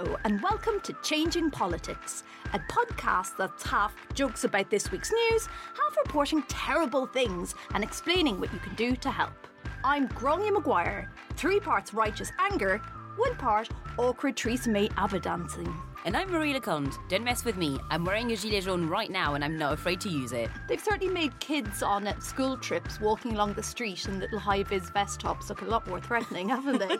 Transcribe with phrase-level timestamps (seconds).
[0.00, 2.22] And welcome to Changing Politics,
[2.54, 8.40] a podcast that's half jokes about this week's news, half reporting terrible things and explaining
[8.40, 9.46] what you can do to help.
[9.84, 12.78] I'm Gráinne Maguire, three parts righteous anger,
[13.16, 15.74] one part awkward Theresa May ABBA dancing.
[16.06, 16.96] And I'm Marie Le Conte.
[17.10, 17.78] Don't mess with me.
[17.90, 20.48] I'm wearing a gilet jaune right now and I'm not afraid to use it.
[20.66, 24.88] They've certainly made kids on school trips walking along the street in little high vis
[24.88, 26.96] vest tops look a lot more threatening, haven't they?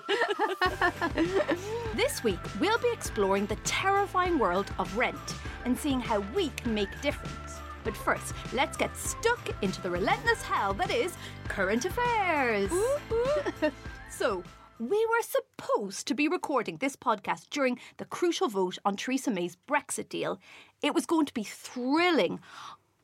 [1.96, 5.16] this week, we'll be exploring the terrifying world of rent
[5.64, 7.56] and seeing how we can make a difference.
[7.84, 11.14] But first, let's get stuck into the relentless hell that is
[11.48, 12.70] current affairs.
[14.10, 14.44] so,
[14.80, 19.58] we were supposed to be recording this podcast during the crucial vote on Theresa May's
[19.68, 20.40] Brexit deal.
[20.82, 22.40] It was going to be thrilling.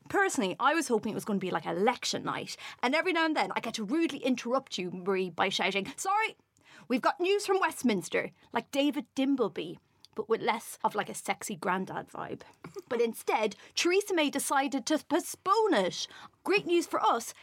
[0.09, 3.25] Personally, I was hoping it was going to be like election night, and every now
[3.25, 6.35] and then I get to rudely interrupt you, Marie, by shouting, Sorry,
[6.87, 9.77] we've got news from Westminster, like David Dimbleby
[10.15, 12.41] but with less of like a sexy granddad vibe.
[12.89, 16.07] but instead, Theresa May decided to postpone it.
[16.43, 17.35] Great news for us.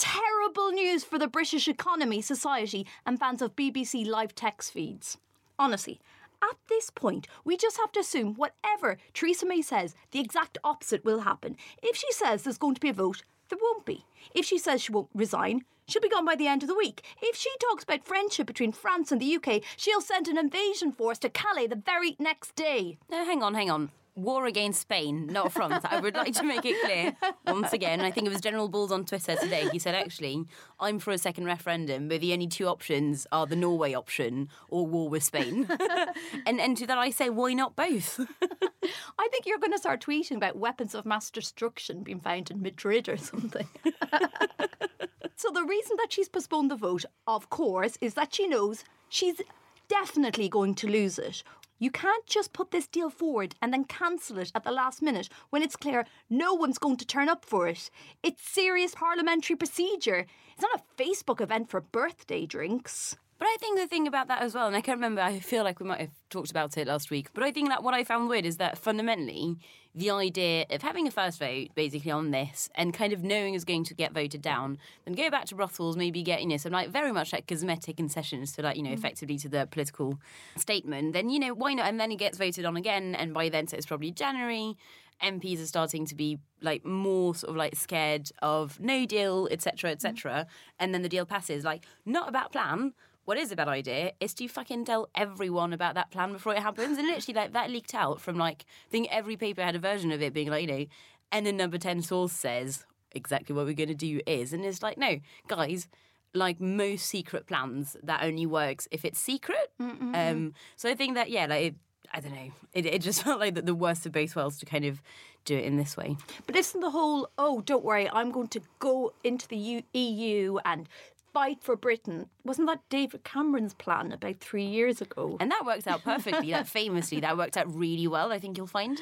[0.00, 5.18] Terrible news for the British economy, society, and fans of BBC live text feeds.
[5.58, 6.00] Honestly,
[6.42, 11.04] at this point, we just have to assume whatever Theresa May says, the exact opposite
[11.04, 11.54] will happen.
[11.82, 14.06] If she says there's going to be a vote, there won't be.
[14.34, 17.02] If she says she won't resign, she'll be gone by the end of the week.
[17.20, 21.18] If she talks about friendship between France and the UK, she'll send an invasion force
[21.18, 22.96] to Calais the very next day.
[23.10, 23.90] No, hang on, hang on.
[24.14, 25.84] War against Spain, not France.
[25.88, 27.16] I would like to make it clear
[27.46, 28.00] once again.
[28.00, 29.68] I think it was General Bulls on Twitter today.
[29.70, 30.44] He said, actually,
[30.78, 34.86] I'm for a second referendum, but the only two options are the Norway option or
[34.86, 35.68] war with Spain.
[36.46, 38.20] and, and to that I say, why not both?
[39.18, 42.62] I think you're going to start tweeting about weapons of mass destruction being found in
[42.62, 43.68] Madrid or something.
[45.36, 49.40] so, the reason that she's postponed the vote, of course, is that she knows she's
[49.88, 51.42] definitely going to lose it.
[51.80, 55.30] You can't just put this deal forward and then cancel it at the last minute
[55.48, 57.90] when it's clear no one's going to turn up for it.
[58.22, 60.26] It's serious parliamentary procedure.
[60.52, 63.16] It's not a Facebook event for birthday drinks.
[63.40, 65.64] But I think the thing about that as well, and I can't remember, I feel
[65.64, 68.04] like we might have talked about it last week, but I think that what I
[68.04, 69.56] found weird is that fundamentally,
[69.94, 73.64] the idea of having a first vote basically on this and kind of knowing is
[73.64, 76.72] going to get voted down, then go back to Brussels, maybe get, you know, some
[76.72, 78.98] like very much like cosmetic concessions to like, you know, mm.
[78.98, 80.18] effectively to the political
[80.58, 81.86] statement, then, you know, why not?
[81.86, 84.76] And then it gets voted on again, and by then, so it's probably January.
[85.22, 89.90] MPs are starting to be like more sort of like scared of no deal, etc.,
[89.92, 90.46] etc., mm.
[90.78, 91.64] and then the deal passes.
[91.64, 92.92] Like, not a bad plan,
[93.30, 96.58] what is a bad idea is to fucking tell everyone about that plan before it
[96.58, 96.98] happens.
[96.98, 100.10] And literally, like that leaked out from like I think every paper had a version
[100.10, 100.86] of it being like, you know,
[101.30, 104.82] and the number ten source says exactly what we're going to do is, and it's
[104.82, 105.86] like, no, guys.
[106.32, 109.72] Like most secret plans, that only works if it's secret.
[110.14, 111.74] Um, so I think that yeah, like it,
[112.12, 114.66] I don't know, it, it just felt like the, the worst of both worlds to
[114.66, 115.02] kind of
[115.44, 116.16] do it in this way.
[116.46, 120.88] But isn't the whole, oh, don't worry, I'm going to go into the EU and
[121.32, 125.36] fight for Britain, wasn't that David Cameron's plan about three years ago?
[125.40, 126.50] And that worked out perfectly.
[126.50, 128.32] that famously, that worked out really well.
[128.32, 128.98] I think you'll find.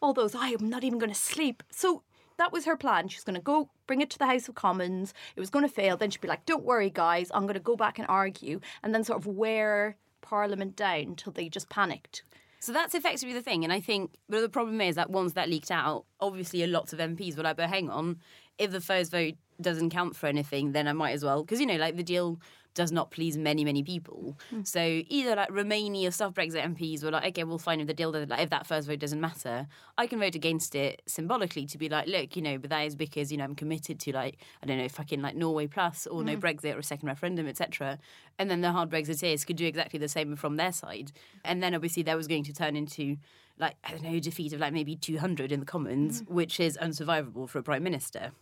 [0.00, 1.62] all those, I am not even going to sleep.
[1.70, 2.02] So
[2.38, 3.08] that was her plan.
[3.08, 5.14] She's going to go bring it to the House of Commons.
[5.36, 5.96] It was going to fail.
[5.96, 8.94] Then she'd be like, don't worry, guys, I'm going to go back and argue and
[8.94, 12.24] then sort of wear Parliament down till they just panicked.
[12.58, 13.64] So that's effectively the thing.
[13.64, 16.92] And I think, but the problem is that once that leaked out, obviously a lot
[16.92, 18.20] of MPs were like, but hang on,
[18.58, 21.42] if the first vote doesn't count for anything, then I might as well.
[21.42, 22.40] Because, you know, like the deal
[22.74, 24.38] does not please many, many people.
[24.48, 24.62] Hmm.
[24.62, 28.12] So either like Romania soft Brexit MPs were like, okay, well, fine, if the deal
[28.12, 29.66] doesn't, like, if that first vote doesn't matter,
[29.98, 32.96] I can vote against it symbolically to be like, look, you know, but that is
[32.96, 36.20] because, you know, I'm committed to like, I don't know, fucking like Norway plus or
[36.20, 36.28] Hmm.
[36.28, 37.98] no Brexit or a second referendum, etc.
[38.38, 41.12] And then the hard Brexiteers could do exactly the same from their side.
[41.44, 43.18] And then obviously that was going to turn into
[43.58, 46.30] like, I don't know, defeat of like maybe 200 in the Commons, mm.
[46.30, 48.32] which is unsurvivable for a Prime Minister.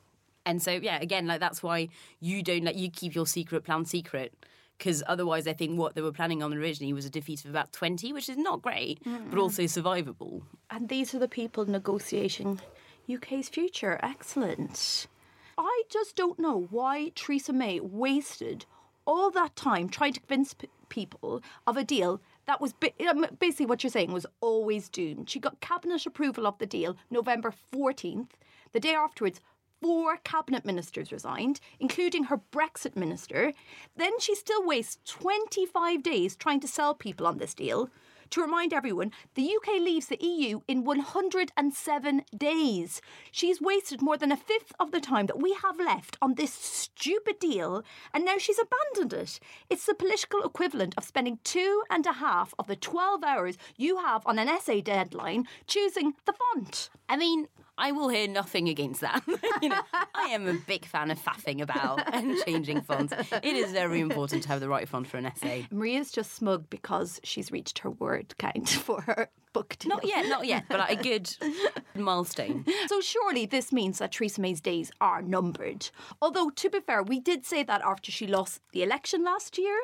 [0.46, 1.88] And so, yeah, again, like that's why
[2.20, 4.32] you don't like you keep your secret plan secret.
[4.78, 7.70] Because otherwise, I think what they were planning on originally was a defeat of about
[7.70, 9.38] 20, which is not great, but mm.
[9.38, 10.40] also survivable.
[10.70, 12.60] And these are the people negotiating
[13.12, 14.00] UK's future.
[14.02, 15.06] Excellent.
[15.58, 18.64] I just don't know why Theresa May wasted
[19.06, 22.74] all that time trying to convince p- people of a deal that was
[23.38, 25.30] basically what you're saying was always doomed.
[25.30, 28.30] She got cabinet approval of the deal November 14th.
[28.72, 29.40] The day afterwards,
[29.80, 33.52] four cabinet ministers resigned, including her Brexit minister.
[33.96, 37.88] Then she still wastes 25 days trying to sell people on this deal.
[38.30, 43.00] To remind everyone, the UK leaves the EU in 107 days.
[43.32, 46.52] She's wasted more than a fifth of the time that we have left on this
[46.52, 47.82] stupid deal,
[48.14, 49.40] and now she's abandoned it.
[49.68, 53.98] It's the political equivalent of spending two and a half of the 12 hours you
[53.98, 56.88] have on an essay deadline choosing the font.
[57.08, 57.48] I mean,
[57.80, 59.22] I will hear nothing against that.
[59.62, 59.80] you know,
[60.14, 63.14] I am a big fan of faffing about and changing fonts.
[63.32, 65.66] It is very important to have the right font for an essay.
[65.70, 69.88] Maria's just smug because she's reached her word count for her book deal.
[69.88, 71.34] Not yet, not yet, but like a good
[71.94, 72.64] milestone.
[72.88, 75.90] So surely this means that Theresa May's days are numbered.
[76.20, 79.78] Although, to be fair, we did say that after she lost the election last year,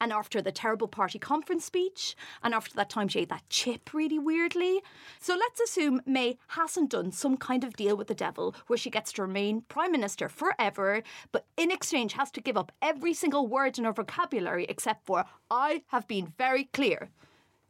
[0.00, 3.94] and after the terrible party conference speech, and after that time she ate that chip
[3.94, 4.82] really weirdly.
[5.20, 8.90] So let's assume May hasn't done some kind of deal with the devil where she
[8.90, 11.02] gets to remain Prime Minister forever,
[11.32, 15.24] but in exchange has to give up every single word in her vocabulary except for,
[15.50, 17.10] I have been very clear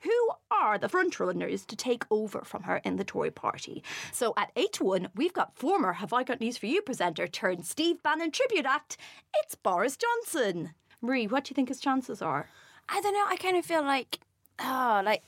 [0.00, 3.82] who are the frontrunners to take over from her in the Tory party.
[4.12, 7.26] So at 8 to 1, we've got former Have I Got News for You presenter
[7.26, 8.96] turned Steve Bannon tribute act.
[9.42, 10.74] It's Boris Johnson.
[11.00, 12.48] Marie, what do you think his chances are?
[12.88, 13.24] I don't know.
[13.28, 14.18] I kind of feel like,
[14.58, 15.22] ah, like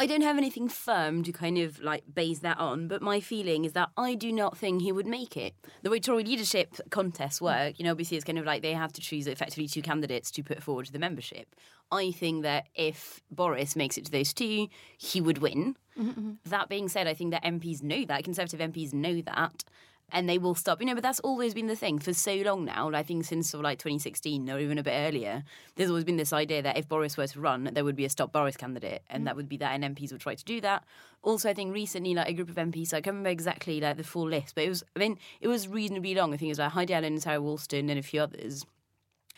[0.00, 3.66] I don't have anything firm to kind of like base that on, but my feeling
[3.66, 5.54] is that I do not think he would make it.
[5.82, 7.42] The way Tory leadership contests mm.
[7.42, 10.30] work, you know, obviously it's kind of like they have to choose effectively two candidates
[10.30, 11.54] to put forward to the membership.
[11.92, 15.76] I think that if Boris makes it to those two, he would win.
[15.98, 16.30] Mm-hmm, mm-hmm.
[16.46, 19.64] That being said, I think that MPs know that, Conservative MPs know that.
[20.12, 20.94] And they will stop, you know.
[20.94, 22.90] But that's always been the thing for so long now.
[22.92, 25.44] I think since sort of like 2016 or even a bit earlier,
[25.76, 28.10] there's always been this idea that if Boris were to run, there would be a
[28.10, 29.38] stop Boris candidate, and that mm.
[29.38, 30.84] would be that, and MPs would try to do that.
[31.22, 34.04] Also, I think recently, like a group of MPs, I can't remember exactly like the
[34.04, 36.32] full list, but it was, I mean, it was reasonably long.
[36.32, 38.64] I think it was like Heidi Allen, Sarah Wollaston, and a few others,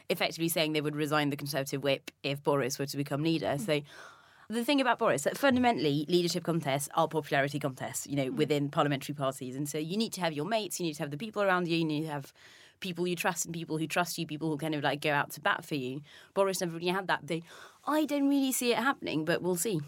[0.08, 3.56] effectively saying they would resign the Conservative whip if Boris were to become leader.
[3.58, 3.66] Mm.
[3.66, 3.80] So
[4.52, 8.36] the thing about Boris that fundamentally leadership contests are popularity contests, you know, hmm.
[8.36, 9.56] within parliamentary parties.
[9.56, 11.68] And so you need to have your mates, you need to have the people around
[11.68, 12.32] you, you need to have
[12.80, 15.30] people you trust and people who trust you, people who kind of like go out
[15.30, 16.02] to bat for you.
[16.34, 17.26] Boris never really had that.
[17.26, 17.42] They,
[17.86, 19.80] I don't really see it happening, but we'll see.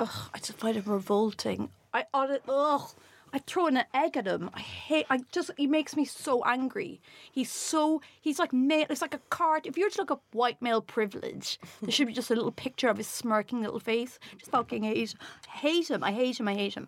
[0.00, 1.70] Ugh, I just find him revolting.
[1.92, 2.90] I ugh,
[3.34, 4.48] I throw an egg at him.
[4.54, 5.06] I hate.
[5.10, 7.00] I just he makes me so angry.
[7.32, 8.86] He's so he's like male.
[8.88, 9.66] It's like a card.
[9.66, 12.52] If you were to look up white male privilege, there should be just a little
[12.52, 14.20] picture of his smirking little face.
[14.38, 15.16] Just fucking hate.
[15.48, 16.04] Hate him.
[16.04, 16.46] I hate him.
[16.46, 16.86] I hate him.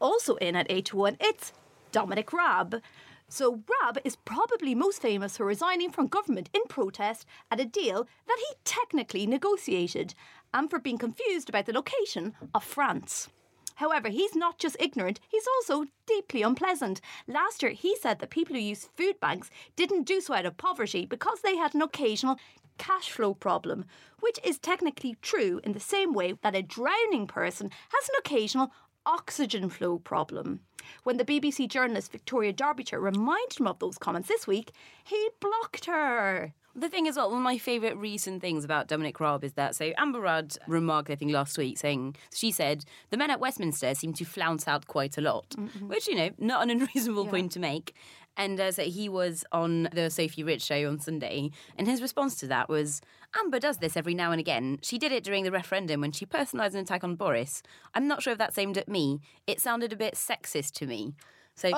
[0.00, 1.52] Also in at eight to one, it's
[1.92, 2.82] Dominic Raab.
[3.28, 8.08] So Raab is probably most famous for resigning from government in protest at a deal
[8.26, 10.14] that he technically negotiated
[10.52, 13.28] and for being confused about the location of France.
[13.76, 17.00] However, he's not just ignorant, he's also deeply unpleasant.
[17.26, 20.56] Last year, he said that people who use food banks didn't do so out of
[20.56, 22.38] poverty because they had an occasional
[22.78, 23.84] cash flow problem,
[24.20, 28.72] which is technically true in the same way that a drowning person has an occasional
[29.06, 30.60] oxygen flow problem.
[31.04, 34.72] When the BBC journalist Victoria Derbyshire reminded him of those comments this week,
[35.04, 36.54] he blocked her.
[36.74, 39.74] The thing is, well, one of my favourite recent things about Dominic Raab is that
[39.74, 43.94] so Amber Rudd remarked, I think, last week, saying she said the men at Westminster
[43.94, 47.60] seem to flounce out quite a lot, which you know, not an unreasonable point to
[47.60, 47.94] make.
[48.38, 52.36] And uh, so he was on the Sophy Ridge show on Sunday, and his response
[52.36, 53.02] to that was,
[53.38, 54.78] Amber does this every now and again.
[54.80, 57.62] She did it during the referendum when she personalised an attack on Boris.
[57.94, 59.20] I'm not sure if that's aimed at me.
[59.46, 61.14] It sounded a bit sexist to me.
[61.54, 61.68] So,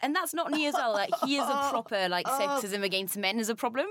[0.00, 0.92] and that's not me as well.
[0.92, 3.86] Like he is a proper like sexism against men is a problem.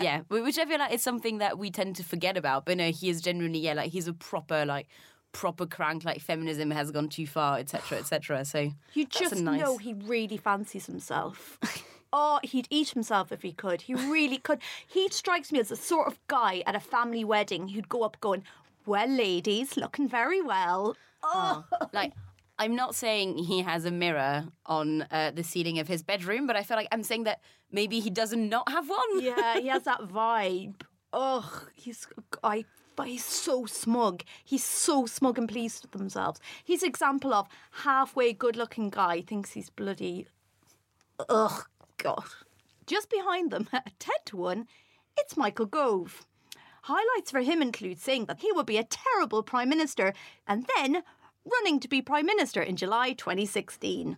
[0.00, 2.66] Yeah, wh- which I feel like is something that we tend to forget about.
[2.66, 4.86] But no, he is genuinely yeah, like he's a proper like
[5.32, 6.04] proper crank.
[6.04, 8.44] Like feminism has gone too far, etc., etc.
[8.44, 9.60] So You just a nice.
[9.60, 11.58] know he really fancies himself.
[12.12, 13.82] oh, he'd eat himself if he could.
[13.82, 14.58] He really could.
[14.86, 18.20] He strikes me as the sort of guy at a family wedding who'd go up
[18.20, 18.44] going,
[18.86, 20.96] Well, ladies, looking very well.
[21.22, 22.12] Oh, like
[22.60, 26.56] I'm not saying he has a mirror on uh, the ceiling of his bedroom, but
[26.56, 27.40] I feel like I'm saying that
[27.72, 29.22] maybe he doesn't not have one.
[29.22, 30.82] yeah, he has that vibe.
[31.14, 32.06] Ugh, he's
[32.44, 32.66] I.
[32.96, 34.24] But he's so smug.
[34.44, 36.38] He's so smug and pleased with themselves.
[36.62, 40.26] He's example of halfway good-looking guy thinks he's bloody.
[41.30, 42.24] Ugh, God.
[42.86, 44.66] Just behind them, a ten to one,
[45.16, 46.26] it's Michael Gove.
[46.82, 50.12] Highlights for him include saying that he would be a terrible prime minister,
[50.46, 51.02] and then
[51.52, 54.16] running to be prime minister in July 2016.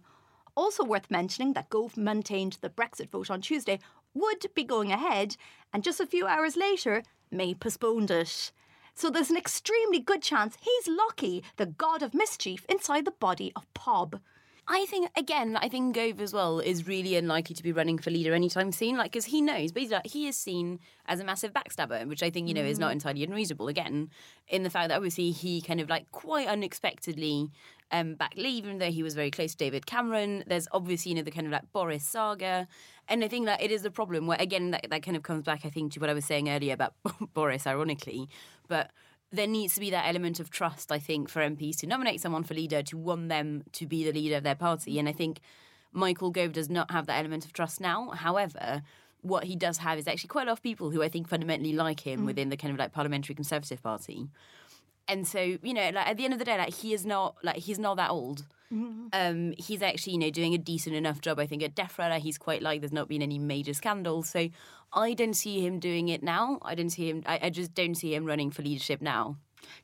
[0.55, 3.79] Also worth mentioning that Gove maintained the Brexit vote on Tuesday
[4.15, 5.37] would be going ahead,
[5.73, 8.53] and just a few hours later, May postponed it.
[8.95, 13.53] So there's an extremely good chance he's Loki, the god of mischief, inside the body
[13.57, 14.21] of Pob.
[14.69, 18.11] I think again, I think Gove as well is really unlikely to be running for
[18.11, 18.97] leader anytime soon.
[18.97, 22.31] Like, because he knows, basically, like, he is seen as a massive backstabber, which I
[22.31, 23.67] think you know is not entirely unreasonable.
[23.67, 24.11] Again,
[24.47, 27.51] in the fact that obviously he kind of like quite unexpectedly
[27.91, 30.45] um, back leave, even though he was very close to David Cameron.
[30.47, 32.69] There's obviously you know the kind of like Boris saga,
[33.09, 35.43] and I think that it is a problem where again that that kind of comes
[35.45, 36.95] back, I think, to what I was saying earlier about
[37.35, 38.29] Boris, ironically,
[38.69, 38.91] but
[39.33, 42.45] there needs to be that element of trust, I think, for MPs to nominate someone
[42.45, 44.99] for leader, to want them to be the leader of their party.
[44.99, 45.41] And I think
[45.93, 48.11] Michael Gove does not have that element of trust now.
[48.11, 48.83] However,
[49.23, 51.73] what he does have is actually quite a lot of people who I think fundamentally
[51.73, 52.27] like him mm.
[52.27, 54.29] within the kind of like parliamentary Conservative Party.
[55.09, 57.37] And so, you know, like at the end of the day, like he is not
[57.43, 58.45] like he's not that old.
[59.13, 62.09] Um, he's actually, you know, doing a decent enough job, I think, at DEFRA.
[62.09, 64.31] Like, he's quite like there's not been any major scandals.
[64.31, 64.49] So
[64.93, 66.59] I don't see him doing it now.
[66.63, 69.37] I don't see him I, I just don't see him running for leadership now.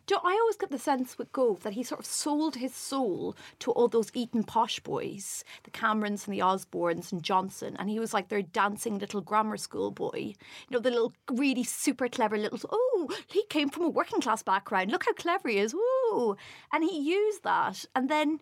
[0.06, 3.36] Do I always get the sense with Gove that he sort of sold his soul
[3.60, 7.98] to all those Eton posh boys, the Camerons and the Osbornes and Johnson, and he
[7.98, 10.34] was like their dancing little grammar school boy.
[10.68, 14.42] You know, the little really super clever little oh, he came from a working class
[14.42, 14.90] background.
[14.90, 15.74] Look how clever he is.
[15.74, 16.36] Woo!
[16.72, 18.40] And he used that and then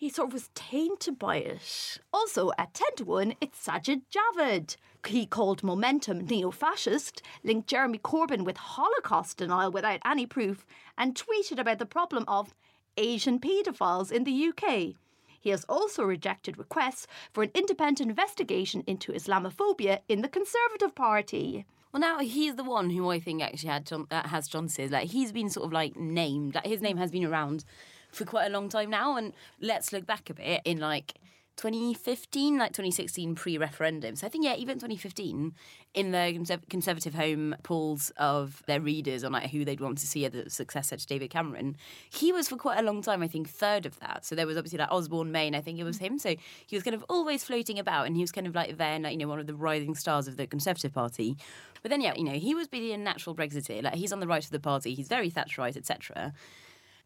[0.00, 1.98] he sort of was tainted by it.
[2.10, 4.76] Also, at 10 to 1, it's Sajid Javid.
[5.06, 10.66] He called Momentum neo fascist, linked Jeremy Corbyn with Holocaust denial without any proof,
[10.96, 12.54] and tweeted about the problem of
[12.96, 14.94] Asian paedophiles in the UK.
[15.40, 21.64] He has also rejected requests for an independent investigation into Islamophobia in the Conservative Party.
[21.92, 24.92] Well, now he's the one who I think actually had John, uh, has Johnson's.
[24.92, 26.54] Like he's been sort of like named.
[26.54, 27.64] Like his name has been around
[28.12, 29.16] for quite a long time now.
[29.16, 31.14] And let's look back a bit in like
[31.60, 34.16] 2015, like 2016 pre-referendum.
[34.16, 35.52] So I think yeah, even 2015
[35.92, 40.06] in the Conserv- Conservative Home polls of their readers on like who they'd want to
[40.06, 41.76] see as a successor to David Cameron,
[42.08, 43.22] he was for quite a long time.
[43.22, 44.24] I think third of that.
[44.24, 45.54] So there was obviously like Osborne Main.
[45.54, 46.06] I think it was mm.
[46.06, 46.18] him.
[46.18, 46.34] So
[46.66, 49.12] he was kind of always floating about, and he was kind of like then like,
[49.12, 51.36] you know one of the rising stars of the Conservative Party.
[51.82, 53.82] But then yeah, you know he was being a natural Brexiteer.
[53.82, 54.94] Like he's on the right of the party.
[54.94, 56.32] He's very Thatcherite, etc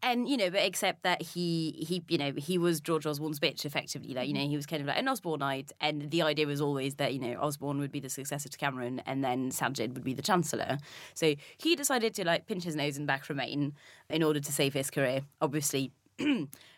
[0.05, 3.65] and you know, but except that he he you know he was George Osborne's bitch
[3.65, 4.13] effectively.
[4.13, 4.43] Like you mm.
[4.43, 7.19] know, he was kind of like an Osborneite, and the idea was always that you
[7.19, 10.77] know Osborne would be the successor to Cameron, and then Sajid would be the chancellor.
[11.15, 13.73] So he decided to like pinch his nose and back Remain
[14.09, 15.21] in order to save his career.
[15.41, 15.91] Obviously.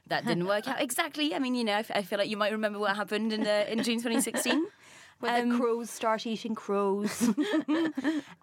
[0.07, 1.35] that didn't work out exactly.
[1.35, 3.43] I mean, you know, I, f- I feel like you might remember what happened in
[3.43, 4.65] the, in June 2016.
[5.19, 7.29] Where the crows start eating crows.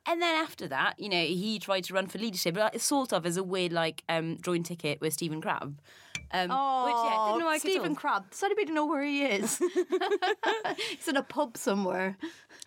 [0.07, 3.25] And then after that, you know, he tried to run for leadership, but sort of
[3.27, 5.79] as a weird like um, joint ticket with Stephen Crabb.
[6.33, 7.95] Um, which yeah, didn't work at Stephen.
[7.95, 8.31] Crabb.
[8.31, 9.59] Does anybody know where he is?
[10.97, 12.17] He's in a pub somewhere.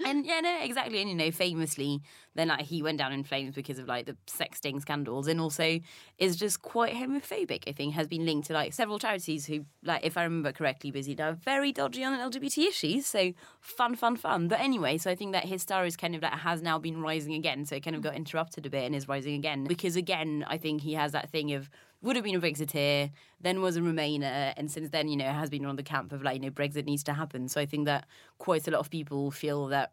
[0.06, 1.02] And yeah, no, exactly.
[1.02, 2.02] And you know, famously,
[2.36, 5.80] then like he went down in flames because of like the sexting scandals, and also
[6.18, 7.64] is just quite homophobic.
[7.68, 10.92] I think has been linked to like several charities who, like, if I remember correctly,
[10.92, 13.08] busy are very dodgy on LGBT issues.
[13.08, 14.48] So fun, fun, fun.
[14.48, 17.02] But anyway, so I think that his star is kind of like has now been
[17.02, 17.66] rising again.
[17.66, 20.58] So it kind of got interrupted a bit and is rising again because again, I
[20.58, 21.70] think he has that thing of
[22.02, 23.12] would have been a Brexiteer,
[23.42, 26.22] then was a Remainer, and since then, you know, has been on the camp of
[26.22, 27.48] like, you know, Brexit needs to happen.
[27.48, 28.06] So I think that
[28.38, 29.92] quite a lot of people feel that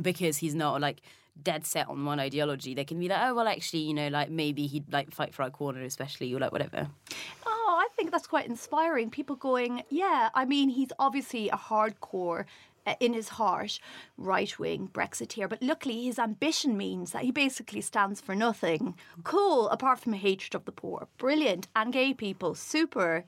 [0.00, 1.02] because he's not like
[1.42, 4.30] dead set on one ideology, they can be like, oh well, actually, you know, like
[4.30, 6.88] maybe he'd like fight for our corner, especially or like whatever.
[7.46, 9.10] Oh, I think that's quite inspiring.
[9.10, 12.46] People going, yeah, I mean, he's obviously a hardcore.
[12.86, 13.78] Uh, In his heart,
[14.16, 18.94] right wing Brexiteer, but luckily his ambition means that he basically stands for nothing.
[19.22, 21.08] Cool, apart from a hatred of the poor.
[21.18, 21.68] Brilliant.
[21.76, 22.54] And gay people.
[22.54, 23.24] Super.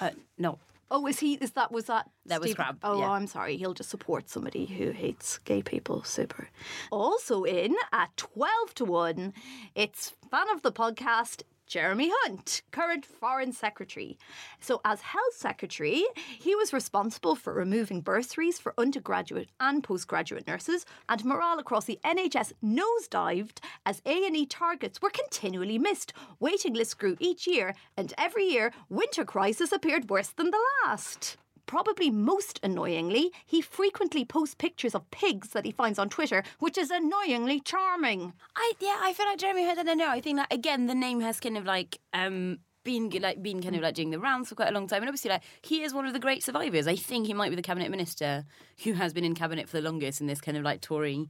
[0.00, 0.58] Uh, no,
[0.88, 1.34] Oh, is he?
[1.34, 2.08] Is that was that?
[2.26, 3.10] That was Stephen- Crabb, Oh, yeah.
[3.10, 3.56] I'm sorry.
[3.56, 6.04] He'll just support somebody who hates gay people.
[6.04, 6.48] Super.
[6.92, 9.34] Also in at twelve to one,
[9.74, 11.42] it's fan of the podcast.
[11.66, 14.16] Jeremy Hunt, current Foreign Secretary.
[14.60, 16.04] So, as Health Secretary,
[16.38, 21.98] he was responsible for removing bursaries for undergraduate and postgraduate nurses, and morale across the
[22.04, 26.12] NHS nosedived as A&E targets were continually missed.
[26.38, 31.36] Waiting lists grew each year, and every year, winter crisis appeared worse than the last.
[31.66, 36.78] Probably most annoyingly, he frequently posts pictures of pigs that he finds on Twitter, which
[36.78, 38.32] is annoyingly charming.
[38.56, 39.80] I yeah, I feel like Jeremy Hunt.
[39.80, 40.00] I don't.
[40.00, 43.74] I think that again, the name has kind of like um been like been kind
[43.74, 45.92] of like doing the rounds for quite a long time, and obviously like he is
[45.92, 46.86] one of the great survivors.
[46.86, 48.44] I think he might be the cabinet minister
[48.84, 51.28] who has been in cabinet for the longest in this kind of like Tory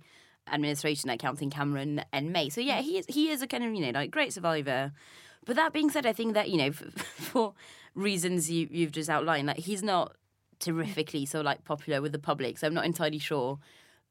[0.52, 2.50] administration, like counting Cameron and May.
[2.50, 4.92] So yeah, he is he is a kind of you know like great survivor.
[5.44, 7.54] But that being said, I think that you know for, for
[7.94, 10.14] reasons you you've just outlined, like he's not
[10.60, 12.58] terrifically so like popular with the public.
[12.58, 13.58] So I'm not entirely sure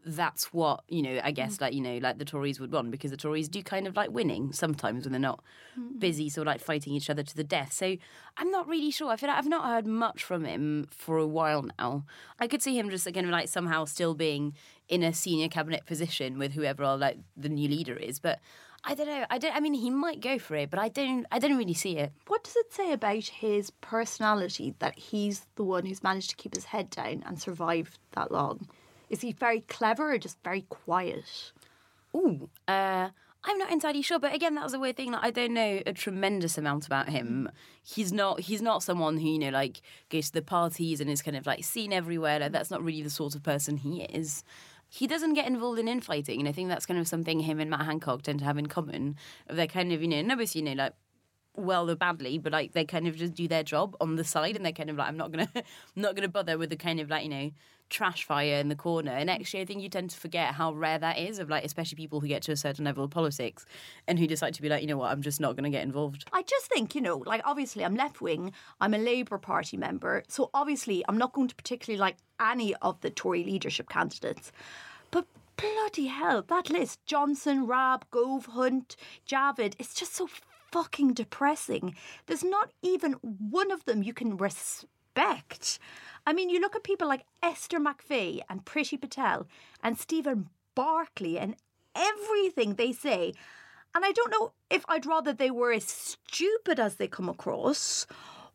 [0.06, 1.62] that's what you know i guess mm.
[1.62, 4.12] like you know like the tories would want because the tories do kind of like
[4.12, 5.44] winning sometimes when they're not
[5.78, 5.98] mm-hmm.
[5.98, 7.74] busy sort of like fighting each other to the death.
[7.74, 7.98] So
[8.38, 9.10] i'm not really sure.
[9.10, 12.06] I feel like i've not heard much from him for a while now.
[12.40, 14.54] I could see him just kind of like somehow still being
[14.88, 18.40] in a senior cabinet position with whoever like the new leader is but
[18.86, 21.26] i don't know i don't i mean he might go for it but i don't
[21.32, 25.64] i don't really see it What does it say about his personality that he's the
[25.64, 28.68] one who's managed to keep his head down and survive that long?
[29.10, 31.52] Is he very clever or just very quiet?
[32.16, 33.10] Ooh, uh,
[33.44, 35.12] I'm not entirely sure, but again, that was a weird thing.
[35.12, 37.50] Like, I don't know a tremendous amount about him.
[37.84, 38.40] He's not.
[38.40, 41.46] He's not someone who you know like goes to the parties and is kind of
[41.46, 42.40] like seen everywhere.
[42.40, 44.44] Like that's not really the sort of person he is.
[44.90, 47.70] He doesn't get involved in infighting, and I think that's kind of something him and
[47.70, 49.18] Matt Hancock tend to have in common.
[49.50, 50.94] They're kind of you know, nobody's you know like
[51.58, 54.56] well or badly, but like they kind of just do their job on the side,
[54.56, 55.64] and they're kind of like, I'm not gonna, I'm
[55.96, 57.52] not gonna bother with the kind of like you know
[57.90, 59.12] trash fire in the corner.
[59.12, 59.42] And mm-hmm.
[59.42, 62.20] actually, I think you tend to forget how rare that is of like, especially people
[62.20, 63.66] who get to a certain level of politics
[64.08, 66.26] and who decide to be like, you know what, I'm just not gonna get involved.
[66.34, 70.24] I just think, you know, like obviously I'm left wing, I'm a Labour Party member,
[70.28, 74.52] so obviously I'm not going to particularly like any of the Tory leadership candidates.
[75.12, 75.28] But
[75.58, 78.96] bloody hell, that list Johnson, Raab, Gove, Hunt,
[79.28, 80.28] Javid, it's just so
[80.76, 81.96] fucking depressing.
[82.26, 85.80] There's not even one of them you can respect.
[86.28, 89.48] I mean, you look at people like Esther McVey and Priti Patel
[89.82, 91.56] and Stephen Barclay and
[91.96, 93.32] everything they say.
[93.96, 98.06] And I don't know if I'd rather they were as stupid as they come across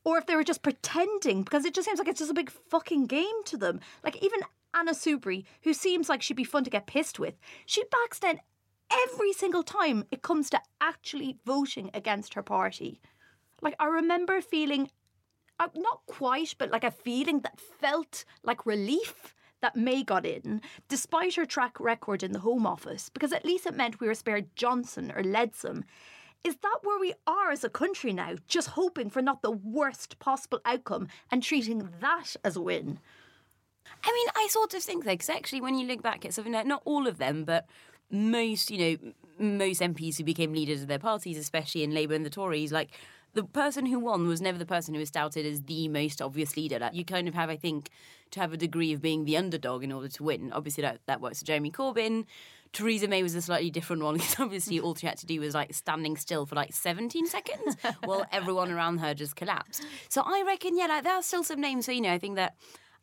[0.04, 2.50] or if they were just pretending because it just seems like it's just a big
[2.50, 3.80] fucking game to them.
[4.04, 4.40] Like even
[4.74, 8.40] Anna Soubry, who seems like she'd be fun to get pissed with, she backs down
[8.92, 13.00] every single time it comes to actually voting against her party.
[13.62, 14.90] Like I remember feeling
[15.58, 20.62] uh, not quite, but like a feeling that felt like relief that May got in,
[20.88, 24.14] despite her track record in the Home Office, because at least it meant we were
[24.14, 25.84] spared Johnson or Leadsom.
[26.42, 28.36] Is that where we are as a country now?
[28.48, 32.98] Just hoping for not the worst possible outcome and treating that as a win?
[34.02, 36.54] I mean, I sort of think that because actually, when you look back at something
[36.54, 37.66] like not all of them, but
[38.10, 42.24] most, you know, most MPs who became leaders of their parties, especially in Labour and
[42.24, 42.90] the Tories, like
[43.34, 46.56] the person who won was never the person who was touted as the most obvious
[46.56, 46.78] leader.
[46.78, 47.90] Like, you kind of have, I think,
[48.32, 50.52] to have a degree of being the underdog in order to win.
[50.52, 52.26] Obviously, that, that works for Jeremy Corbyn.
[52.72, 55.54] Theresa May was a slightly different one because obviously all she had to do was
[55.54, 59.84] like standing still for like 17 seconds while everyone around her just collapsed.
[60.08, 61.86] So I reckon, yeah, like there are still some names.
[61.86, 62.56] So, you know, I think that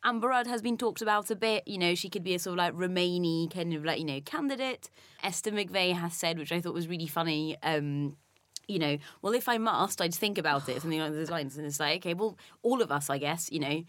[0.08, 1.68] Amber Rudd has been talked about a bit.
[1.68, 4.22] You know, she could be a sort of like Romani kind of like, you know,
[4.22, 4.90] candidate.
[5.22, 8.16] Esther McVey has said, which I thought was really funny, um,
[8.70, 11.58] you know, well, if I must, I'd think about it, something along those lines.
[11.58, 13.84] And it's like, okay, well, all of us, I guess, you know.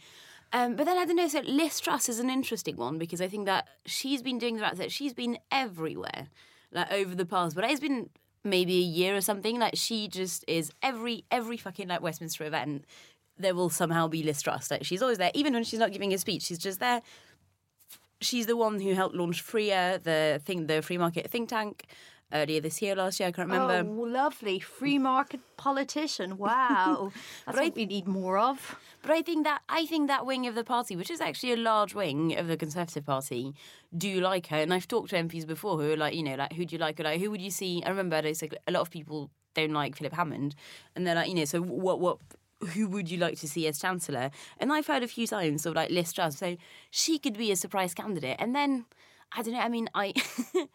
[0.53, 3.29] Um, but then I don't know, so Liz Truss is an interesting one because I
[3.29, 6.29] think that she's been doing the right that she's been everywhere,
[6.73, 8.11] like over the past, but it's been
[8.43, 9.59] maybe a year or something.
[9.61, 12.87] Like she just is every every fucking like Westminster event.
[13.39, 14.71] There will somehow be Liz Truss.
[14.71, 16.43] Like she's always there, even when she's not giving a speech.
[16.43, 17.03] She's just there.
[18.21, 21.85] She's the one who helped launch Freer, the thing, the free market think tank,
[22.33, 23.29] earlier this year, last year.
[23.29, 23.89] I can't remember.
[23.89, 24.59] Oh, lovely.
[24.59, 26.37] Free market politician.
[26.37, 27.13] Wow.
[27.47, 28.77] That's But I- what we need more of.
[29.03, 31.57] But I think that I think that wing of the party, which is actually a
[31.59, 33.55] large wing of the Conservative Party,
[33.97, 34.57] do like her.
[34.57, 36.81] And I've talked to MPs before who are like, you know, like who do you
[36.81, 36.99] like?
[36.99, 37.85] Or like who would you see?
[37.87, 40.57] I remember it's like a lot of people don't like Philip Hammond,
[40.97, 42.19] and they're like, you know, so what what.
[42.75, 44.31] Who would you like to see as chancellor?
[44.59, 46.57] And I've heard a few times of like Liz Truss, so
[46.91, 48.37] she could be a surprise candidate.
[48.39, 48.87] And then
[49.33, 49.61] I don't know.
[49.61, 50.15] I mean, I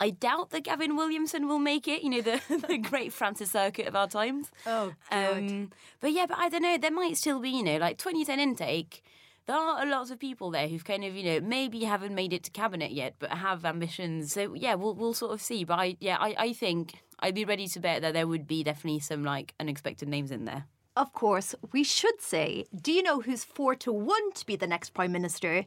[0.00, 2.02] I doubt that Gavin Williamson will make it.
[2.02, 4.50] You know, the the great Francis Urquhart of our times.
[4.66, 5.70] Oh, Um,
[6.00, 6.78] but yeah, but I don't know.
[6.78, 9.02] There might still be, you know, like 2010 intake.
[9.46, 12.34] There are a lot of people there who've kind of, you know, maybe haven't made
[12.34, 14.32] it to cabinet yet, but have ambitions.
[14.32, 15.64] So yeah, we'll we'll sort of see.
[15.64, 18.62] But I yeah, I, I think I'd be ready to bet that there would be
[18.62, 20.66] definitely some like unexpected names in there.
[20.98, 24.66] Of course, we should say, do you know who's four to one to be the
[24.66, 25.66] next Prime Minister?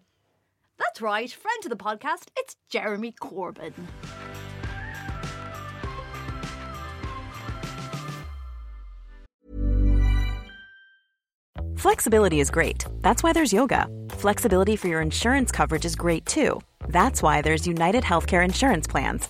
[0.78, 3.72] That's right, friend of the podcast, it's Jeremy Corbyn.
[11.78, 12.84] Flexibility is great.
[13.00, 13.88] That's why there's yoga.
[14.10, 16.60] Flexibility for your insurance coverage is great too.
[16.89, 19.30] That's why there's United Healthcare Insurance Plans.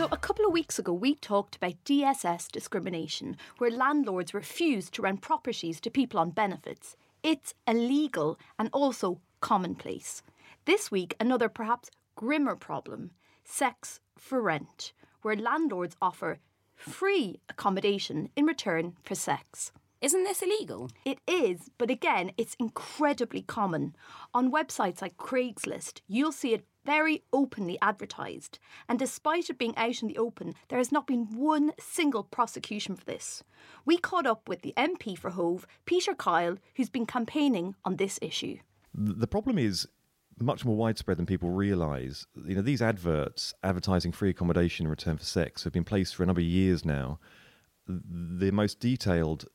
[0.00, 5.02] So, a couple of weeks ago, we talked about DSS discrimination, where landlords refuse to
[5.02, 6.96] rent properties to people on benefits.
[7.22, 10.22] It's illegal and also commonplace.
[10.64, 13.10] This week, another perhaps grimmer problem
[13.44, 16.38] sex for rent, where landlords offer
[16.76, 19.70] free accommodation in return for sex.
[20.00, 20.90] Isn't this illegal?
[21.04, 23.94] It is, but again, it's incredibly common.
[24.32, 28.58] On websites like Craigslist, you'll see it very openly advertised.
[28.88, 32.96] And despite it being out in the open, there has not been one single prosecution
[32.96, 33.42] for this.
[33.84, 38.18] We caught up with the MP for Hove, Peter Kyle, who's been campaigning on this
[38.22, 38.58] issue.
[38.94, 39.86] The problem is
[40.38, 42.26] much more widespread than people realise.
[42.46, 46.22] You know, these adverts advertising free accommodation in return for sex have been placed for
[46.22, 47.18] a number of years now.
[47.86, 49.46] The most detailed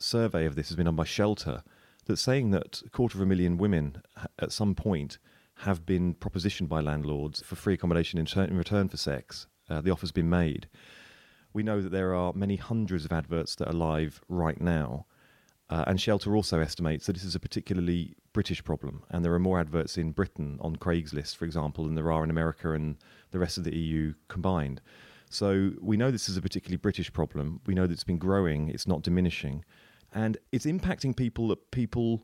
[0.00, 1.62] survey of this has been done by Shelter,
[2.06, 4.02] that's saying that a quarter of a million women
[4.38, 5.18] at some point
[5.58, 9.46] have been propositioned by landlords for free accommodation in, in return for sex.
[9.68, 10.68] Uh, the offer's been made.
[11.52, 15.06] We know that there are many hundreds of adverts that are live right now.
[15.70, 19.38] Uh, and Shelter also estimates that this is a particularly British problem, and there are
[19.38, 22.96] more adverts in Britain on Craigslist, for example, than there are in America and
[23.30, 24.80] the rest of the EU combined.
[25.30, 27.60] So we know this is a particularly British problem.
[27.66, 29.64] We know that it's been growing, it's not diminishing,
[30.12, 32.22] and it's impacting people that people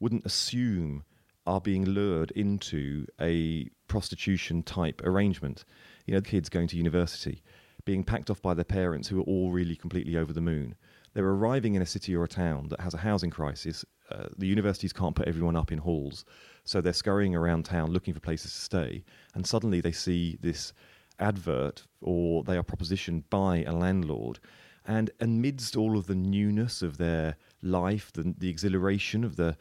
[0.00, 1.04] wouldn't assume
[1.46, 5.64] are being lured into a prostitution type arrangement.
[6.06, 7.42] You know, kids going to university,
[7.84, 10.74] being packed off by their parents who are all really completely over the moon.
[11.12, 13.84] They're arriving in a city or a town that has a housing crisis.
[14.10, 16.24] Uh, the universities can't put everyone up in halls,
[16.64, 19.04] so they're scurrying around town looking for places to stay.
[19.34, 20.72] And suddenly they see this
[21.18, 24.38] advert or they are propositioned by a landlord.
[24.86, 29.56] And amidst all of the newness of their life, the, the exhilaration of the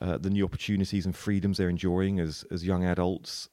[0.00, 3.48] uh, the new opportunities and freedoms they're enjoying as as young adults,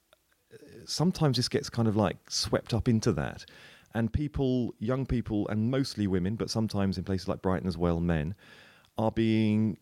[0.86, 3.46] sometimes this gets kind of like swept up into that.
[3.94, 8.00] And people, young people, and mostly women, but sometimes in places like Brighton as well,
[8.00, 8.36] men,
[8.98, 9.78] are being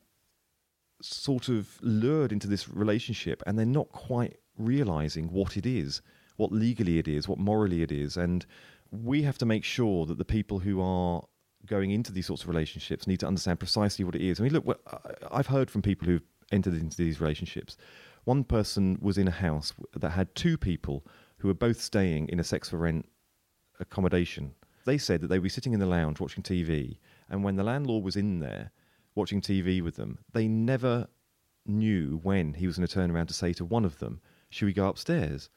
[1.01, 6.01] sort of lured into this relationship and they're not quite realizing what it is,
[6.37, 8.17] what legally it is, what morally it is.
[8.17, 8.45] And
[8.91, 11.23] we have to make sure that the people who are
[11.65, 14.39] going into these sorts of relationships need to understand precisely what it is.
[14.39, 14.79] I mean, look,
[15.29, 17.77] I've heard from people who've entered into these relationships
[18.23, 21.05] One person was in a house that had two people
[21.37, 23.07] who were both staying in a sex for rent
[23.79, 24.53] accommodation.
[24.85, 26.97] They said that they would be sitting in the lounge watching TV,
[27.29, 28.71] and when the landlord was in there
[29.15, 31.07] watching TV with them, they never
[31.65, 34.65] knew when he was going to turn around to say to one of them, Should
[34.65, 35.49] we go upstairs?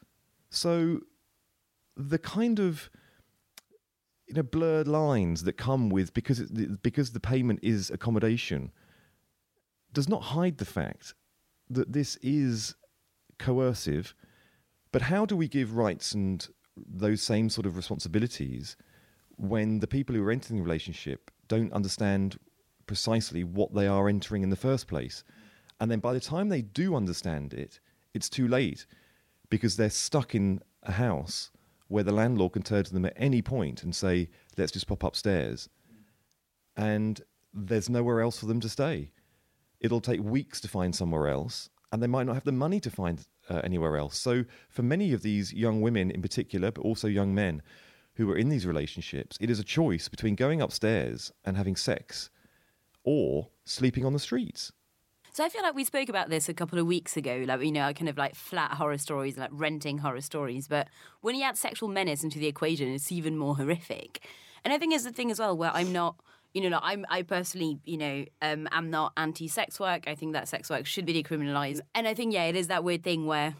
[0.49, 1.01] So
[1.95, 2.89] the kind of
[4.27, 8.71] you know blurred lines that come with because it, because the payment is accommodation
[9.93, 11.13] does not hide the fact
[11.69, 12.75] that this is
[13.39, 14.13] coercive.
[14.91, 18.75] But how do we give rights and those same sort of responsibilities
[19.37, 22.37] when the people who are entering the relationship don't understand
[22.87, 25.23] precisely what they are entering in the first place?
[25.79, 27.79] And then by the time they do understand it,
[28.13, 28.85] it's too late
[29.49, 31.51] because they're stuck in a house
[31.87, 35.03] where the landlord can turn to them at any point and say, let's just pop
[35.03, 35.69] upstairs.
[36.77, 37.21] And
[37.53, 39.11] there's nowhere else for them to stay.
[39.81, 42.89] It'll take weeks to find somewhere else, and they might not have the money to
[42.89, 44.17] find uh, anywhere else.
[44.17, 47.61] So, for many of these young women in particular, but also young men
[48.15, 52.29] who are in these relationships, it is a choice between going upstairs and having sex
[53.03, 54.71] or sleeping on the streets.
[55.33, 57.71] So I feel like we spoke about this a couple of weeks ago, like you
[57.71, 60.67] know, kind of like flat horror stories, like renting horror stories.
[60.67, 60.89] But
[61.21, 64.27] when you add sexual menace into the equation, it's even more horrific.
[64.63, 66.15] And I think is the thing as well where I'm not.
[66.53, 70.03] You know, I'm, I personally, you know, um, am not anti-sex work.
[70.07, 71.81] I think that sex work should be decriminalised.
[71.95, 73.55] And I think, yeah, it is that weird thing where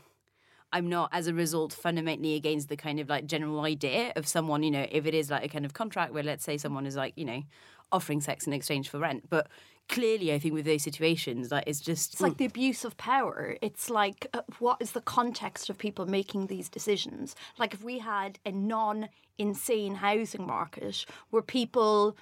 [0.73, 4.63] I'm not, as a result, fundamentally against the kind of like general idea of someone,
[4.63, 6.95] you know, if it is like a kind of contract where, let's say, someone is
[6.95, 7.43] like, you know,
[7.91, 9.29] offering sex in exchange for rent.
[9.29, 9.47] But
[9.89, 13.57] clearly, I think with those situations, like it's just It's like the abuse of power.
[13.61, 17.35] It's like uh, what is the context of people making these decisions?
[17.59, 22.15] Like if we had a non insane housing market where people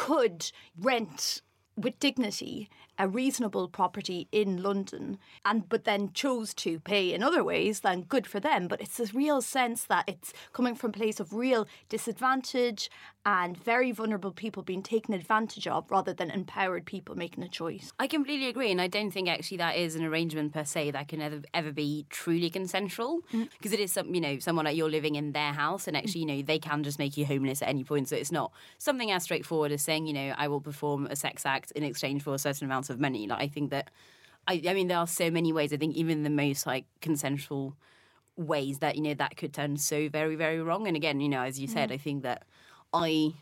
[0.00, 1.42] could rent
[1.76, 7.42] with dignity a reasonable property in London and but then chose to pay in other
[7.42, 8.68] ways then good for them.
[8.68, 12.90] But it's a real sense that it's coming from a place of real disadvantage
[13.24, 17.92] and very vulnerable people being taken advantage of rather than empowered people making a choice.
[17.98, 21.08] I completely agree, and I don't think actually that is an arrangement per se that
[21.08, 23.20] can ever ever be truly consensual.
[23.32, 23.48] Mm.
[23.52, 26.20] Because it is some you know someone like you're living in their house, and actually
[26.20, 28.08] you know they can just make you homeless at any point.
[28.08, 31.46] So it's not something as straightforward as saying you know I will perform a sex
[31.46, 33.26] act in exchange for a certain amount of money.
[33.26, 33.90] Like I think that
[34.46, 35.72] I, I mean there are so many ways.
[35.72, 37.76] I think even the most like consensual
[38.36, 40.86] ways that you know that could turn so very very wrong.
[40.86, 41.94] And again, you know, as you said, mm.
[41.94, 42.44] I think that
[42.92, 43.34] I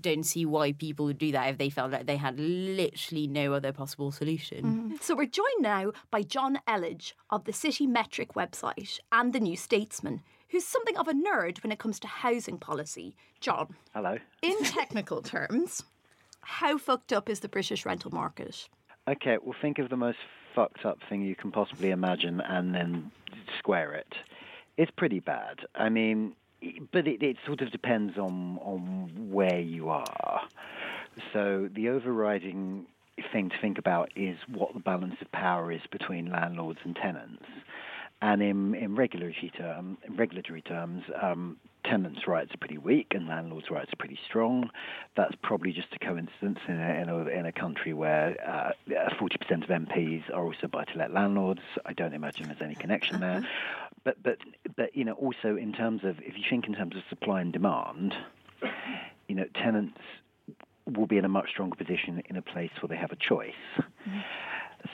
[0.00, 3.52] don't see why people would do that if they felt like they had literally no
[3.52, 4.64] other possible solution.
[4.64, 4.96] Mm-hmm.
[5.00, 9.56] So we're joined now by Jonn Elledge of the City Metric website and the New
[9.56, 13.14] Statesman, who's something of a nerd when it comes to housing policy.
[13.40, 14.18] Jonn, Hello.
[14.42, 15.84] in technical terms,
[16.40, 18.68] how fucked up is the British rental market?
[19.08, 20.18] Okay, well, think of the most
[20.54, 23.10] fucked up thing you can possibly imagine and then
[23.58, 24.14] square it.
[24.76, 25.60] It's pretty bad.
[25.74, 26.36] I mean,
[26.92, 30.42] but it, it sort of depends on on where you are.
[31.32, 32.86] So the overriding
[33.32, 37.44] thing to think about is what the balance of power is between landlords and tenants.
[38.22, 43.70] And in, in regulatory, term, regulatory terms, um, tenants' rights are pretty weak and landlords'
[43.70, 44.70] rights are pretty strong.
[45.16, 49.62] That's probably just a coincidence in a, in a, in a country where uh, 40%
[49.62, 51.62] of MPs are also buy-to-let landlords.
[51.84, 53.46] I don't imagine there's any connection there.
[54.04, 54.38] But, but,
[54.76, 57.52] but you know, also in terms of, if you think in terms of supply and
[57.52, 58.14] demand,
[59.28, 59.98] you know, tenants
[60.86, 63.52] will be in a much stronger position in a place where they have a choice.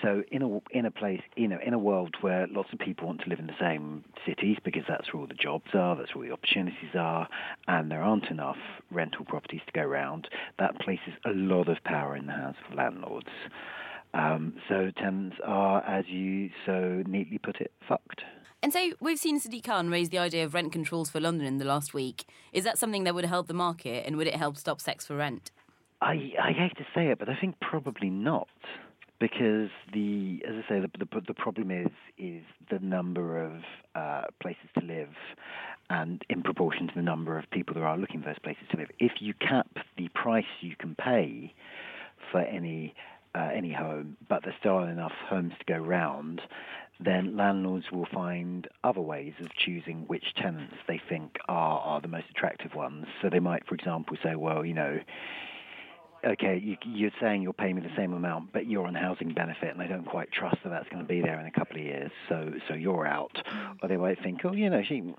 [0.02, 3.06] So in a in a place you know in a world where lots of people
[3.06, 6.14] want to live in the same cities because that's where all the jobs are, that's
[6.14, 7.28] where the opportunities are,
[7.66, 8.58] and there aren't enough
[8.90, 12.76] rental properties to go around, that places a lot of power in the hands of
[12.76, 13.28] landlords.
[14.14, 18.22] Um, so tenants are, as you so neatly put it, fucked.
[18.62, 21.58] And so we've seen Sadiq Khan raise the idea of rent controls for London in
[21.58, 22.24] the last week.
[22.52, 25.16] Is that something that would help the market and would it help stop sex for
[25.16, 25.50] rent?
[26.00, 28.48] I, I hate to say it, but I think probably not,
[29.20, 33.62] because the as I say, the the, the problem is is the number of
[33.94, 35.14] uh, places to live,
[35.90, 38.76] and in proportion to the number of people there are looking for those places to
[38.76, 38.88] live.
[38.98, 41.54] If you cap the price you can pay
[42.30, 42.94] for any
[43.34, 46.40] uh, any home, but there still aren't enough homes to go round,
[47.00, 52.08] then landlords will find other ways of choosing which tenants they think are, are the
[52.08, 53.06] most attractive ones.
[53.22, 54.98] So they might, for example, say, well, you know,
[56.24, 59.72] okay, you, you're saying you'll pay me the same amount, but you're on housing benefit,
[59.72, 61.82] and I don't quite trust that that's going to be there in a couple of
[61.82, 63.34] years, so so you're out.
[63.34, 63.76] Mm.
[63.82, 65.14] Or they might think, oh, you know, she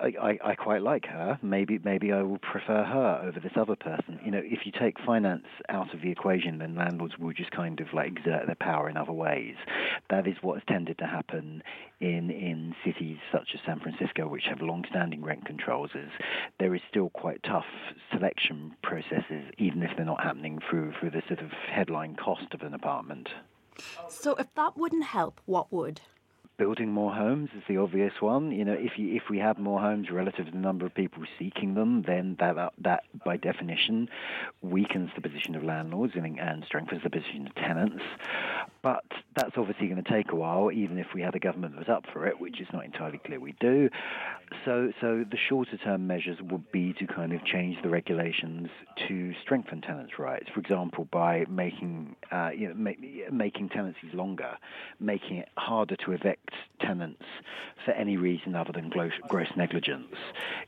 [0.00, 1.38] I, I, I quite like her.
[1.42, 4.20] Maybe maybe I will prefer her over this other person.
[4.24, 7.80] You know, if you take finance out of the equation, then landlords will just kind
[7.80, 9.56] of like exert their power in other ways.
[10.10, 11.62] That is what has tended to happen
[12.00, 15.90] in in cities such as San Francisco, which have long-standing rent controls.
[15.94, 16.10] Is
[16.58, 17.66] there is still quite tough
[18.12, 22.62] selection processes, even if they're not happening through through the sort of headline cost of
[22.62, 23.28] an apartment.
[24.08, 26.00] So if that wouldn't help, what would?
[26.56, 28.52] Building more homes is the obvious one.
[28.52, 31.22] You know, if you, if we have more homes relative to the number of people
[31.38, 34.08] seeking them, then that that by definition
[34.62, 38.02] weakens the position of landlords and, and strengthens the position of tenants.
[38.84, 41.88] But that's obviously going to take a while, even if we had a government that
[41.88, 43.88] was up for it, which is not entirely clear we do.
[44.66, 48.68] So, so the shorter term measures would be to kind of change the regulations
[49.08, 50.50] to strengthen tenants' rights.
[50.52, 54.58] For example, by making uh, you know make, making tenancies longer,
[55.00, 57.24] making it harder to evict tenants
[57.86, 60.14] for any reason other than gross, gross negligence.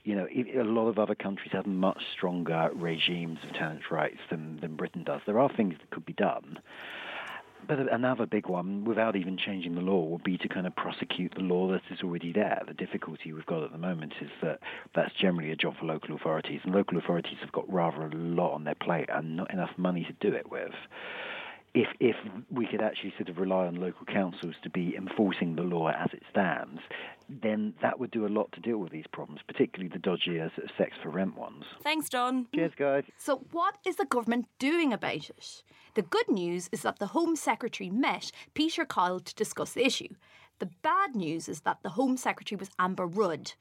[0.04, 0.26] You know,
[0.58, 5.04] a lot of other countries have much stronger regimes of tenants' rights than than Britain
[5.04, 5.20] does.
[5.26, 6.60] There are things that could be done.
[7.68, 11.34] But another big one, without even changing the law, would be to kind of prosecute
[11.34, 12.62] the law that is already there.
[12.66, 14.60] The difficulty we've got at the moment is that
[14.94, 18.52] that's generally a job for local authorities, and local authorities have got rather a lot
[18.54, 20.72] on their plate and not enough money to do it with
[21.76, 22.16] if if
[22.50, 26.08] we could actually sort of rely on local councils to be enforcing the law as
[26.14, 26.80] it stands,
[27.28, 30.54] then that would do a lot to deal with these problems, particularly the dodgier uh,
[30.56, 31.64] sort of sex for rent ones.
[31.82, 32.46] Thanks, Jonn.
[32.54, 33.04] Cheers, guys.
[33.18, 35.62] So, what is the government doing about it?
[35.94, 40.08] The good news is that the Home Secretary met Peter Kyle to discuss the issue.
[40.58, 43.52] The bad news is that the Home Secretary was Amber Rudd,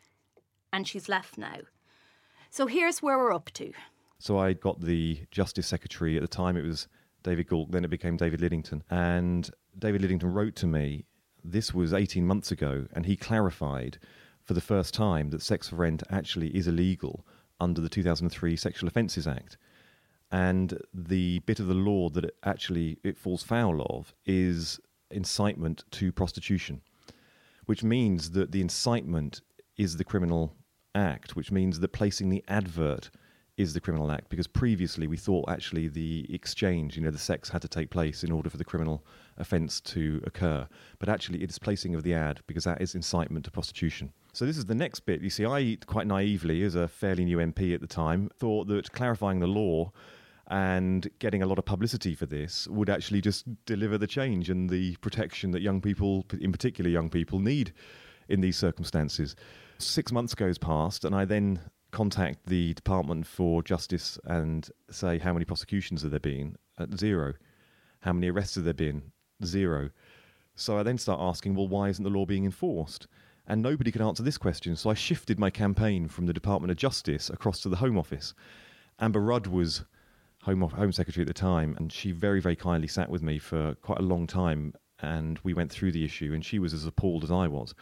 [0.71, 1.57] and she's left now.
[2.49, 3.73] So, here's where we're up to.
[4.19, 6.87] So, I got the Justice Secretary at the time, it was
[7.25, 8.83] David Gauke, then it became David Lidington.
[8.89, 11.05] And David Lidington wrote to me,
[11.43, 13.97] this was 18 months ago, and he clarified
[14.43, 17.25] for the first time that sex for rent actually is illegal
[17.59, 19.57] under the 2003 Sexual Offences Act.
[20.31, 25.83] And the bit of the law that it actually it falls foul of is incitement
[25.91, 26.81] to prostitution,
[27.65, 29.41] which means that the incitement
[29.77, 30.53] is the criminal
[30.93, 33.09] act, which means that placing the advert
[33.57, 37.49] is the criminal act because previously we thought actually the exchange, you know, the sex
[37.49, 39.05] had to take place in order for the criminal
[39.37, 40.67] offence to occur.
[40.99, 44.11] But actually, it is placing of the ad because that is incitement to prostitution.
[44.33, 45.21] So this is the next bit.
[45.21, 48.91] You see, I quite naively, as a fairly new MP at the time, thought that
[48.91, 49.91] clarifying the law
[50.47, 54.69] and getting a lot of publicity for this would actually just deliver the change and
[54.69, 57.73] the protection that young people, in particular young people, need
[58.27, 59.35] in these circumstances.
[59.77, 61.59] Six months goes past, and I then
[61.91, 66.57] contact the Department for Justice and say how many prosecutions have there been?
[66.77, 67.33] At zero.
[68.01, 69.11] How many arrests have there been?
[69.43, 69.89] Zero.
[70.55, 73.07] So I then start asking, well, why isn't the law being enforced?
[73.47, 74.75] And nobody could answer this question.
[74.75, 78.33] So I shifted my campaign from the Department of Justice across to the Home Office.
[78.99, 79.83] Amber Rudd was
[80.43, 83.75] Home, Home Secretary at the time, and she very, very kindly sat with me for
[83.75, 84.73] quite a long time.
[85.01, 87.75] And we went through the issue, and she was as appalled as I was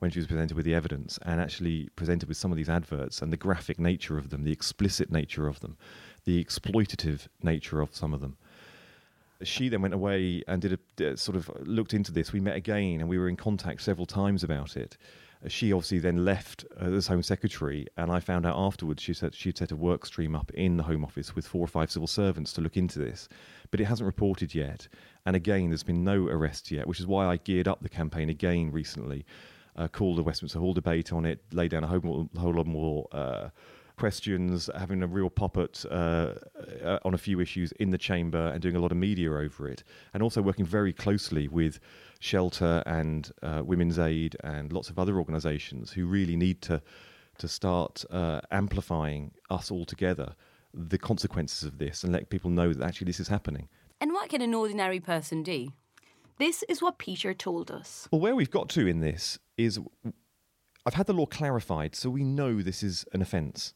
[0.00, 3.20] when she was presented with the evidence and actually presented with some of these adverts
[3.20, 5.76] and the graphic nature of them, the explicit nature of them,
[6.24, 8.36] the exploitative nature of some of them.
[9.42, 12.32] She then went away and did a sort of looked into this.
[12.32, 14.96] We met again and we were in contact several times about it.
[15.48, 19.34] She obviously then left uh, as Home Secretary, and I found out afterwards she said
[19.34, 22.06] she'd set a work stream up in the Home Office with four or five civil
[22.06, 23.26] servants to look into this,
[23.70, 24.88] but it hasn't reported yet.
[25.24, 28.28] And again, there's been no arrests yet, which is why I geared up the campaign
[28.28, 29.24] again recently
[29.76, 33.06] uh, call the Westminster Hall debate on it, lay down a whole, whole lot more
[33.12, 33.50] uh,
[34.00, 36.32] questions, having a real pop at uh,
[36.82, 39.68] uh, on a few issues in the chamber and doing a lot of media over
[39.68, 41.78] it, and also working very closely with
[42.18, 46.82] Shelter and uh, Women's Aid and lots of other organisations who really need to
[47.38, 50.34] to start uh, amplifying us all together
[50.74, 53.68] the consequences of this and let people know that actually this is happening.
[54.00, 55.72] And what can an ordinary person do?
[56.38, 58.08] This is what Peter told us.
[58.10, 59.78] Well, where we've got to in this is
[60.86, 63.74] I've had the law clarified so we know this is an offence.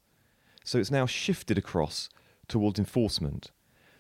[0.65, 2.09] So it's now shifted across
[2.49, 3.51] towards enforcement.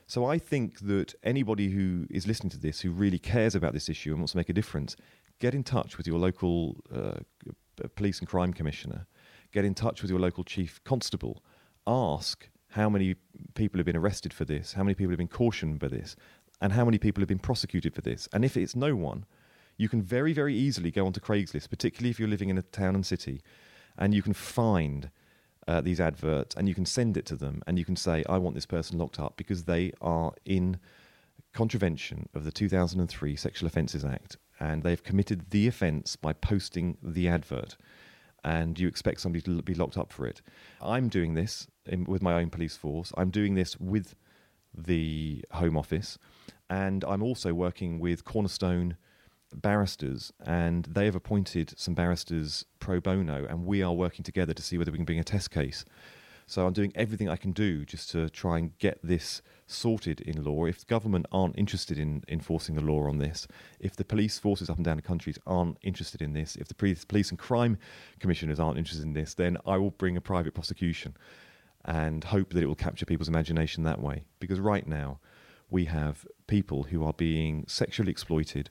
[0.07, 3.88] So I think that anybody who is listening to this who really cares about this
[3.88, 4.97] issue and wants to make a difference,
[5.38, 7.20] get in touch with your local uh,
[7.97, 9.07] police and crime commissioner,
[9.53, 11.42] get in touch with your local chief constable,
[11.87, 13.14] ask how many
[13.55, 16.16] people have been arrested for this, how many people have been cautioned by this,
[16.61, 18.29] and how many people have been prosecuted for this.
[18.33, 19.27] And if it's no one,
[19.77, 22.95] you can very, very easily go onto Craigslist, particularly if you're living in a town
[22.95, 23.41] and city,
[23.99, 25.11] and you can find
[25.66, 28.39] uh, these adverts and you can send it to them and you can say, I
[28.39, 30.79] want this person locked up because they are in
[31.55, 37.29] contravention of the 2003 Sexual Offences Act and they've committed the offence by posting the
[37.29, 37.77] advert.
[38.45, 40.43] and you expect somebody to be locked up for it.
[40.83, 43.11] I'm doing this in, with my own police force.
[43.16, 44.14] I'm doing this with
[44.77, 46.18] the Home Office,
[46.68, 48.97] and I'm also working with Cornerstone
[49.61, 54.62] barristers, and they have appointed some barristers pro bono, and we are working together to
[54.62, 55.84] see whether we can bring a test case.
[56.46, 60.44] So I'm doing everything I can do just to try and get this sorted in
[60.44, 60.66] law.
[60.66, 63.48] If the government aren't interested in enforcing the law on this,
[63.80, 66.74] if the police forces up and down the countries aren't interested in this, if the
[66.74, 67.78] police and crime
[68.20, 71.16] commissioners aren't interested in this, then I will bring a private prosecution
[71.86, 74.24] and hope that it will capture people's imagination that way.
[74.38, 75.20] Because right now,
[75.70, 78.70] we have people who are being sexually exploited.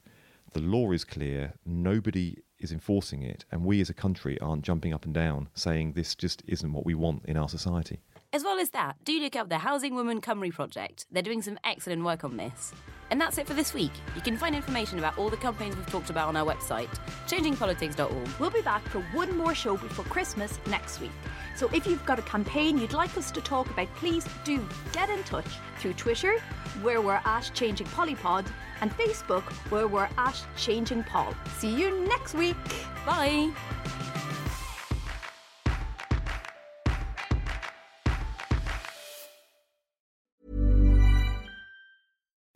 [0.53, 4.93] The law is clear, nobody is enforcing it, and we as a country aren't jumping
[4.93, 8.01] up and down saying this just isn't what we want in our society.
[8.33, 11.05] As well as that, do look up the Housing Women Cymru project.
[11.11, 12.73] They're doing some excellent work on this.
[13.11, 13.91] And that's it for this week.
[14.15, 16.89] You can find information about all the campaigns we've talked about on our website,
[17.27, 18.29] changingpolitics.org.
[18.39, 21.11] We'll be back for one more show before Christmas next week.
[21.55, 25.11] So if you've got a campaign you'd like us to talk about, please do get
[25.11, 25.45] in touch
[25.77, 26.39] through Twitter,
[26.81, 28.47] where we're at Changing Polypod,
[28.81, 31.35] and Facebook, where we're at Changing Paul.
[31.59, 32.57] See you next week.
[33.05, 33.51] Bye.